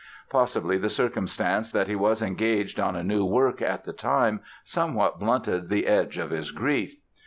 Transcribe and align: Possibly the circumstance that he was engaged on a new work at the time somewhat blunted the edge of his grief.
Possibly 0.31 0.79
the 0.79 0.89
circumstance 0.89 1.71
that 1.71 1.85
he 1.87 1.95
was 1.95 2.23
engaged 2.23 2.79
on 2.79 2.95
a 2.95 3.03
new 3.03 3.23
work 3.23 3.61
at 3.61 3.83
the 3.83 3.93
time 3.93 4.39
somewhat 4.63 5.19
blunted 5.19 5.67
the 5.69 5.85
edge 5.85 6.17
of 6.17 6.31
his 6.31 6.49
grief. 6.49 6.95